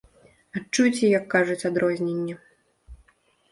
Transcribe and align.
Адчуйце, 0.59 1.03
як 1.17 1.29
кажуць, 1.35 1.67
адрозненне! 1.71 2.35